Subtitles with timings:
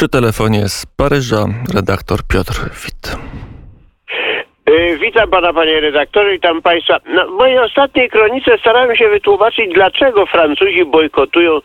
[0.00, 1.44] Przy telefonie z Paryża
[1.74, 3.16] redaktor Piotr Wit.
[4.68, 7.00] Y, Witam pana, panie redaktorze, i tam państwa.
[7.08, 11.60] No, w mojej ostatniej kronice starałem się wytłumaczyć, dlaczego Francuzi bojkotują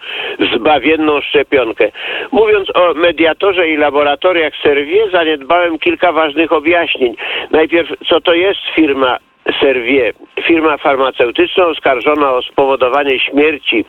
[0.56, 1.92] zbawienną szczepionkę.
[2.32, 7.16] Mówiąc o mediatorze i laboratoriach Servier, zaniedbałem kilka ważnych objaśnień.
[7.52, 9.18] Najpierw, co to jest firma
[9.60, 10.14] Servier,
[10.48, 13.86] firma farmaceutyczna oskarżona o spowodowanie śmierci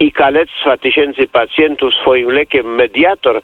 [0.00, 3.42] i kalectwa tysięcy pacjentów swoim lekiem Mediator,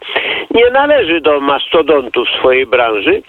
[0.51, 3.23] nie należy do mastodontów swojej branży,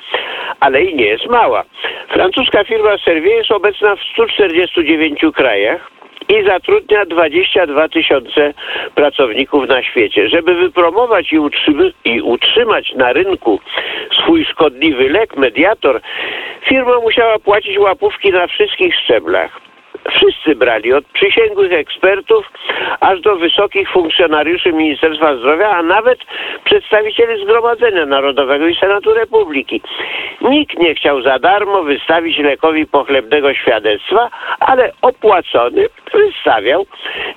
[0.60, 1.64] ale i nie jest mała.
[2.10, 5.92] Francuska firma Servier jest obecna w 149 krajach
[6.30, 8.54] i zatrudnia 22 tysiące
[8.96, 10.30] pracowników na świecie.
[10.30, 11.40] Żeby wypromować i,
[12.06, 13.60] i utrzymać na rynku
[14.22, 16.02] swój szkodliwy lek, mediator,
[16.68, 19.62] firma musiała płacić łapówki na wszystkich szczeblach.
[20.12, 22.52] Wszyscy brali, od przysięgłych ekspertów
[23.00, 26.20] aż do wysokich funkcjonariuszy Ministerstwa Zdrowia, a nawet
[26.66, 29.82] przedstawicieli Zgromadzenia Narodowego i Senatu Republiki.
[30.42, 36.86] Nikt nie chciał za darmo wystawić lekowi pochlebnego świadectwa, ale opłacony wystawiał,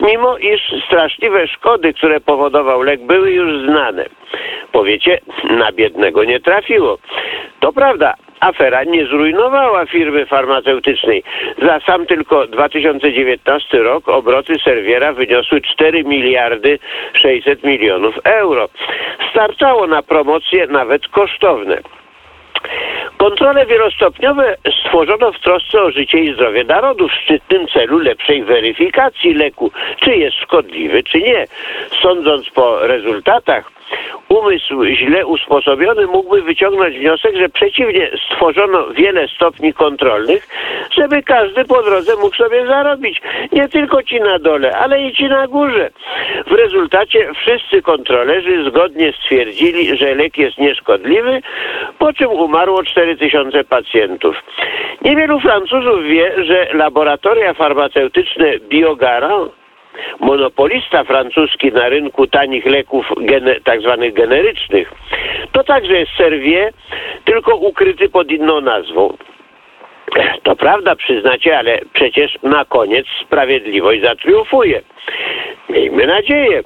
[0.00, 4.04] mimo iż straszliwe szkody, które powodował lek, były już znane.
[4.72, 6.98] Powiecie, na biednego nie trafiło.
[7.60, 11.22] To prawda, afera nie zrujnowała firmy farmaceutycznej.
[11.62, 16.78] Za sam tylko 2019 rok obroty Serviera wyniosły 4 miliardy
[17.22, 18.68] 600 milionów euro.
[19.30, 21.80] Starczało na promocje nawet kosztowne.
[23.18, 29.34] Kontrole wielostopniowe stworzono w trosce o życie i zdrowie narodu w szczytnym celu lepszej weryfikacji
[29.34, 31.46] leku, czy jest szkodliwy, czy nie.
[32.02, 33.76] Sądząc po rezultatach,
[34.28, 40.48] umysł źle usposobiony mógłby wyciągnąć wniosek, że przeciwnie stworzono wiele stopni kontrolnych,
[40.98, 43.22] żeby każdy po drodze mógł sobie zarobić.
[43.52, 45.90] Nie tylko ci na dole, ale i ci na górze.
[46.46, 51.42] W rezultacie wszyscy kontrolerzy zgodnie stwierdzili, że lek jest nieszkodliwy,
[51.98, 54.36] po czym umarło 4000 pacjentów.
[55.02, 59.52] Niewielu Francuzów wie, że laboratoria farmaceutyczne Biogarant
[60.20, 63.80] monopolista francuski na rynku tanich leków gene, tak
[64.12, 64.92] generycznych,
[65.52, 66.72] to także jest Servier,
[67.24, 69.16] tylko ukryty pod inną nazwą.
[70.42, 74.82] To prawda, przyznacie, ale przecież na koniec sprawiedliwość zatriumfuje.
[75.68, 76.62] Miejmy nadzieję.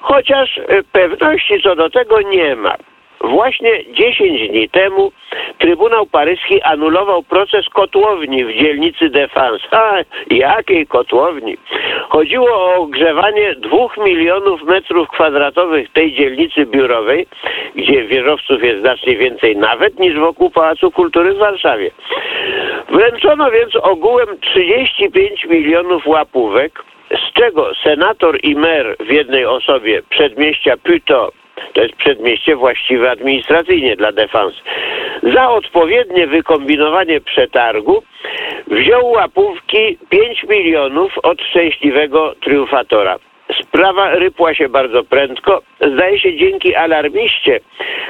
[0.00, 0.60] Chociaż
[0.92, 2.76] pewności co do tego nie ma.
[3.20, 5.12] Właśnie 10 dni temu
[5.58, 9.64] Trybunał Paryski anulował proces kotłowni w dzielnicy Defense.
[9.70, 9.94] A
[10.30, 11.56] jakiej kotłowni?
[12.08, 17.26] Chodziło o ogrzewanie dwóch milionów metrów kwadratowych tej dzielnicy biurowej,
[17.74, 21.90] gdzie wieżowców jest znacznie więcej nawet niż wokół Pałacu Kultury w Warszawie.
[22.88, 30.74] Wręczono więc ogółem 35 milionów łapówek, z czego senator i mer w jednej osobie przedmieścia
[30.76, 31.30] Puto
[31.72, 34.54] to jest przedmieście właściwe administracyjnie dla defens.
[35.22, 38.02] Za odpowiednie wykombinowanie przetargu
[38.66, 43.18] wziął łapówki 5 milionów od szczęśliwego triumfatora.
[43.62, 47.60] Sprawa rypła się bardzo prędko, zdaje się dzięki alarmiście,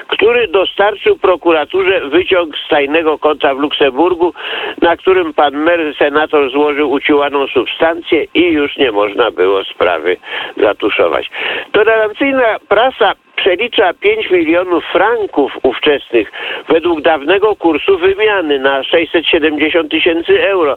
[0.09, 4.35] który dostarczył prokuraturze wyciąg z tajnego konta w Luksemburgu,
[4.83, 10.17] na którym pan mer senator złożył uciłaną substancję i już nie można było sprawy
[10.57, 11.31] zatuszować.
[11.73, 16.33] Tolerancyjna prasa przelicza 5 milionów franków ówczesnych
[16.69, 20.77] według dawnego kursu wymiany na 670 tysięcy euro,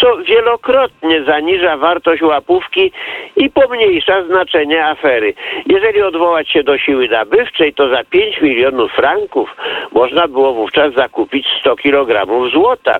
[0.00, 2.92] co wielokrotnie zaniża wartość łapówki
[3.36, 3.83] i pomniejsza
[4.26, 5.34] znaczenie afery.
[5.66, 9.56] Jeżeli odwołać się do siły nabywczej, to za 5 milionów franków
[9.92, 12.96] można było wówczas zakupić 100 kg złota.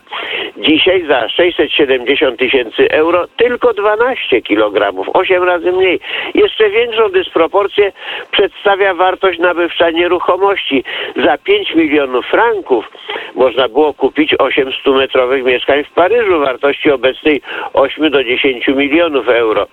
[0.56, 6.00] Dzisiaj za 670 tysięcy euro tylko 12 kg, 8 razy mniej.
[6.34, 7.92] Jeszcze większą dysproporcję
[8.30, 10.84] przedstawia wartość nabywcza nieruchomości.
[11.24, 12.90] Za 5 milionów franków
[13.34, 17.40] można było kupić 8 100-metrowych mieszkań w Paryżu wartości obecnej
[17.72, 19.66] 8 do 10 milionów euro.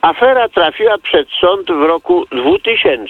[0.00, 3.06] Afera trafiła przed sąd w roku 2000.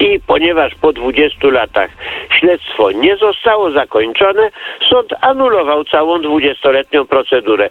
[0.00, 1.90] I ponieważ po 20 latach
[2.38, 4.50] śledztwo nie zostało zakończone,
[4.90, 7.70] sąd anulował całą 20-letnią procedurę.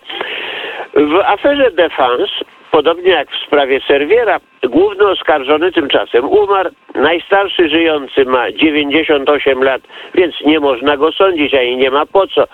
[0.93, 2.33] W aferze Defense
[2.71, 6.69] Podobnie jak w sprawie Serwiera, główny oskarżony tymczasem umarł.
[6.95, 9.81] Najstarszy żyjący ma 98 lat,
[10.15, 12.47] więc nie można go sądzić, i nie ma po co.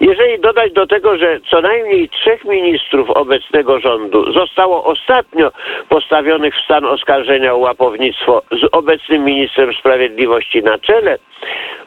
[0.00, 5.50] Jeżeli dodać do tego, że co najmniej trzech ministrów obecnego rządu zostało ostatnio
[5.88, 11.18] postawionych w stan oskarżenia o łapownictwo z obecnym ministrem sprawiedliwości na czele,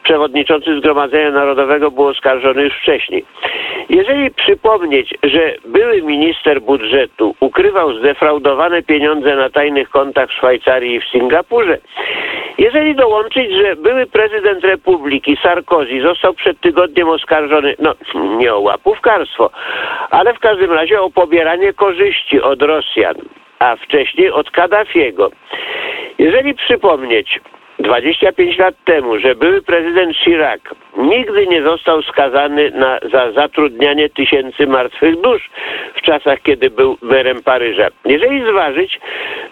[0.03, 3.25] przewodniczący Zgromadzenia Narodowego był oskarżony już wcześniej.
[3.89, 10.99] Jeżeli przypomnieć, że były minister budżetu ukrywał zdefraudowane pieniądze na tajnych kontach w Szwajcarii i
[10.99, 11.77] w Singapurze
[12.57, 19.49] Jeżeli dołączyć, że były prezydent Republiki Sarkozy został przed tygodniem oskarżony, no nie o łapówkarstwo,
[20.09, 23.15] ale w każdym razie o pobieranie korzyści od Rosjan,
[23.59, 25.31] a wcześniej od Kaddafiego.
[26.17, 27.39] Jeżeli przypomnieć
[27.81, 30.61] 25 lat temu, że były prezydent Chirac
[30.97, 35.49] nigdy nie został skazany na, za zatrudnianie tysięcy martwych dusz
[35.95, 37.87] w czasach, kiedy był merem Paryża.
[38.05, 38.99] Jeżeli zważyć,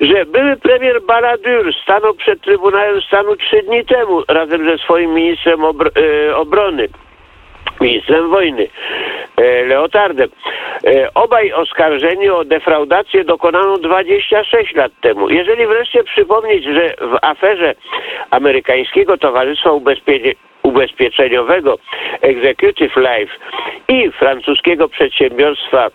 [0.02, 5.60] że były premier Balladur stanął przed Trybunałem Stanu trzy dni temu razem ze swoim ministrem
[5.60, 6.88] obr- e, obrony,
[7.82, 8.68] ministrem wojny,
[9.38, 10.30] e, Leotardem.
[10.88, 15.30] E, Obaj oskarżeni o defraudację dokonaną 26 lat temu.
[15.30, 17.76] Jeżeli wreszcie przypomnieć, że w aferze
[18.32, 21.78] amerykańskiego Towarzystwa Ubezpie- Ubezpieczeniowego
[22.22, 23.34] Executive Life
[23.88, 25.88] i francuskiego przedsiębiorstwa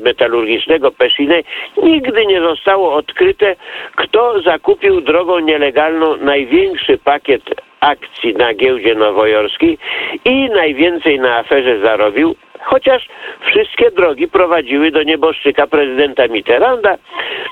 [0.00, 1.44] metalurgicznego Pechiney
[1.82, 3.56] nigdy nie zostało odkryte,
[3.96, 7.42] kto zakupił drogą nielegalną największy pakiet
[7.80, 9.78] akcji na giełdzie nowojorskiej
[10.24, 12.34] i najwięcej na aferze zarobił,
[12.64, 13.08] chociaż
[13.40, 16.96] wszystkie drogi prowadziły do nieboszczyka prezydenta Mitterranda,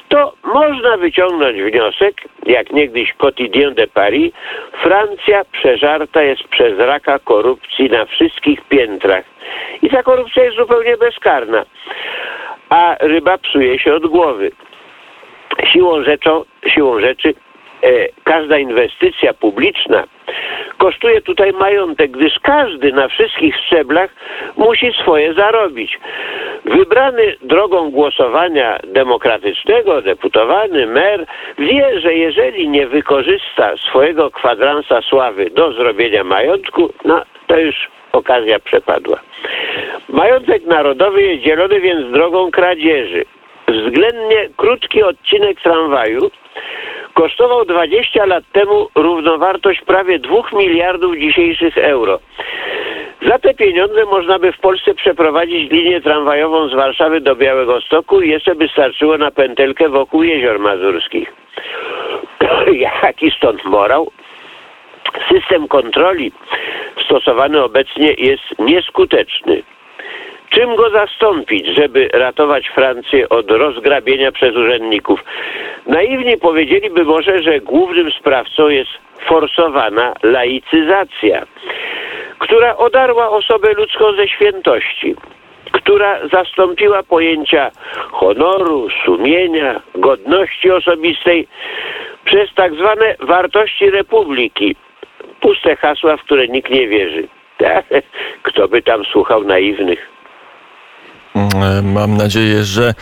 [0.08, 2.14] to można wyciągnąć wniosek,
[2.46, 4.32] jak niegdyś Quotidien de Paris,
[4.82, 9.24] Francja przeżarta jest przez raka korupcji na wszystkich piętrach.
[9.82, 11.64] I ta korupcja jest zupełnie bezkarna.
[12.68, 14.50] A ryba psuje się od głowy.
[15.72, 17.34] Siłą, rzeczą, siłą rzeczy
[17.82, 17.88] e,
[18.24, 20.04] każda inwestycja publiczna
[20.78, 24.10] kosztuje tutaj majątek, gdyż każdy na wszystkich szczeblach
[24.56, 25.98] musi swoje zarobić.
[26.64, 31.26] Wybrany drogą głosowania demokratycznego, deputowany mer
[31.58, 38.58] wie, że jeżeli nie wykorzysta swojego kwadransa sławy do zrobienia majątku, no to już okazja
[38.58, 39.20] przepadła.
[40.08, 43.24] Majątek narodowy jest dzielony więc drogą kradzieży.
[43.68, 46.30] Względnie krótki odcinek tramwaju
[47.18, 52.18] kosztował 20 lat temu równowartość prawie 2 miliardów dzisiejszych euro.
[53.28, 58.20] Za te pieniądze można by w Polsce przeprowadzić linię tramwajową z Warszawy do Białego Stoku
[58.20, 61.32] i jeszcze by starczyło na pętelkę wokół jezior mazurskich.
[63.02, 64.10] Jaki stąd morał?
[65.28, 66.32] System kontroli
[67.04, 69.62] stosowany obecnie jest nieskuteczny.
[70.58, 75.24] Czym go zastąpić, żeby ratować Francję od rozgrabienia przez urzędników?
[75.86, 78.90] Naiwni powiedzieliby może, że głównym sprawcą jest
[79.28, 81.46] forsowana laicyzacja,
[82.38, 85.14] która odarła osobę ludzką ze świętości,
[85.72, 87.70] która zastąpiła pojęcia
[88.10, 91.48] honoru, sumienia, godności osobistej
[92.24, 94.76] przez tak zwane wartości republiki.
[95.40, 97.28] Puste hasła, w które nikt nie wierzy.
[98.42, 100.17] Kto by tam słuchał naiwnych?
[101.34, 102.94] Mm, Mam nadzieję, że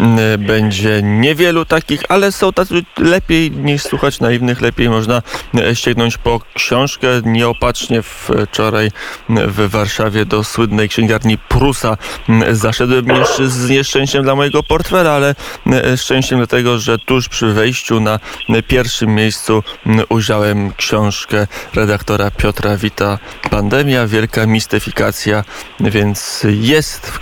[0.00, 5.22] mm, będzie niewielu takich, ale są tacy lepiej niż słuchać naiwnych, lepiej można
[5.58, 7.08] e, sięgnąć po książkę.
[7.24, 8.90] Nieopatrznie wczoraj
[9.28, 11.96] w Warszawie do słynnej księgarni Prusa
[12.28, 13.06] mm, zaszedłem
[13.44, 15.34] z nieszczęściem dla mojego portfela, ale
[15.72, 18.18] e, szczęściem dlatego, że tuż przy wejściu na
[18.68, 23.18] pierwszym miejscu mm, ujrzałem książkę redaktora Piotra Wita
[23.50, 25.44] Pandemia, wielka mistyfikacja,
[25.80, 27.18] więc jest w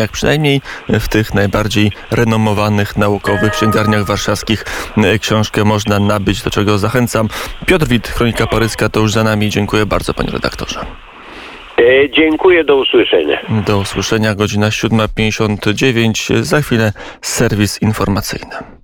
[0.00, 4.64] księgarniach przynajmniej w tych najbardziej renomowanych naukowych księgarniach warszawskich
[4.96, 7.28] e, książkę można nabyć, do czego zachęcam.
[7.66, 9.50] Piotr Wit, Kronika Paryska, to już za nami.
[9.50, 10.80] Dziękuję bardzo, panie redaktorze.
[11.78, 13.38] E, dziękuję, do usłyszenia.
[13.66, 16.42] Do usłyszenia, godzina 7.59.
[16.42, 18.79] Za chwilę serwis informacyjny.